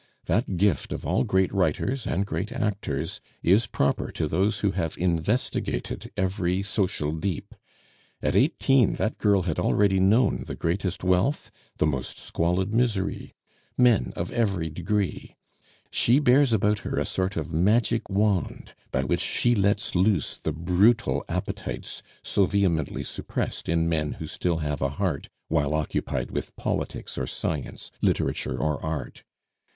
[0.25, 4.97] That gift of all great writers and great actors is proper to those who have
[4.97, 7.53] investigated every social deep.
[8.19, 13.35] At eighteen that girl had already known the greatest wealth, the most squalid misery
[13.77, 15.35] men of every degree.
[15.91, 20.51] She bears about her a sort of magic wand by which she lets loose the
[20.51, 26.55] brutal appetites so vehemently suppressed in men who still have a heart while occupied with
[26.55, 29.21] politics or science, literature or art.